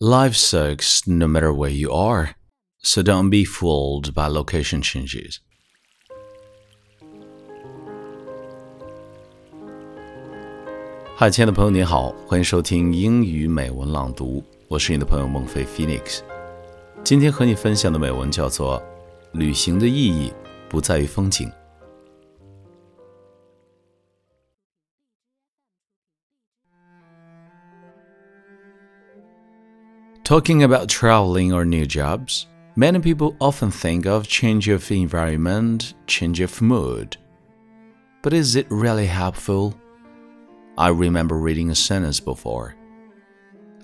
[0.00, 2.36] Life sucks no matter where you are,
[2.80, 5.38] so don't be fooled by location changes.
[11.16, 16.20] 嗨，亲爱的朋友，你好，欢迎收听英语美文朗读，我是你的朋友孟非 Phoenix。
[17.02, 18.80] 今天和你分享的美文叫做
[19.32, 20.32] 《旅行的意义
[20.68, 21.48] 不在于风景》。
[30.28, 36.60] Talking about traveling or new jobs, many people often think of change of environment, change of
[36.60, 37.16] mood.
[38.20, 39.74] But is it really helpful?
[40.76, 42.76] I remember reading a sentence before.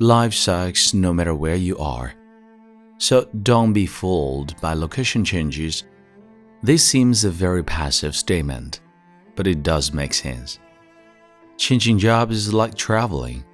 [0.01, 2.13] Life sucks no matter where you are.
[2.99, 5.85] So don't be fooled by location changes.
[6.63, 8.83] This seems a very passive statement,
[9.35, 10.59] but it does make sense.
[11.57, 13.47] Changing jobs is like traveling.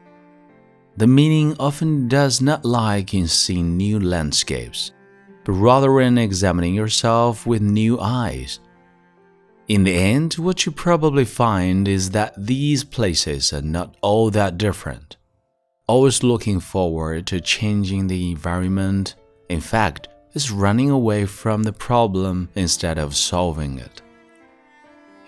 [0.97, 4.93] The meaning often does not lie in seeing new landscapes,
[5.45, 8.61] but rather in examining yourself with new eyes.
[9.69, 14.59] In the end, what you probably find is that these places are not all that
[14.59, 15.17] different.
[15.87, 19.15] Always looking forward to changing the environment,
[19.49, 24.03] in fact, is running away from the problem instead of solving it.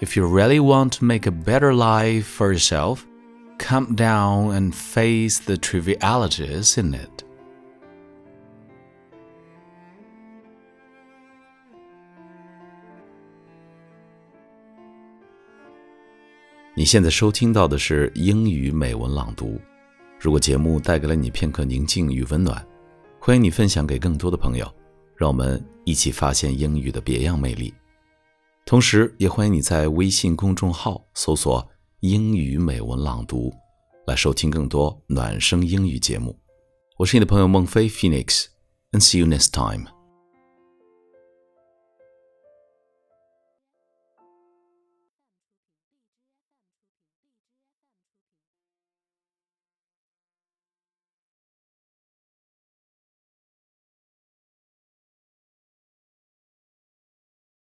[0.01, 3.07] If you really want to make a better life for yourself,
[3.63, 7.25] come down and face the trivialities in it.
[16.75, 19.61] 你现在收听到的是英语美文朗读。
[20.19, 22.67] 如果节目带给了你片刻宁静与温暖，
[23.21, 24.67] 欢迎你分享给更多的朋友，
[25.15, 27.73] 让我们一起发现英语的别样魅力。
[28.65, 31.69] 同时，也欢迎你在微信公众号搜索
[32.03, 33.55] 英语美文朗读，
[34.09, 36.37] 来收听更多暖声英语节目。
[36.99, 39.87] 我是你的朋友孟非 Phoenix，and see you next time。